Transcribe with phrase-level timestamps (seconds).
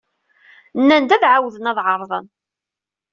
[0.79, 2.25] Nnan-d ad ɛawden ad ɛerḍen.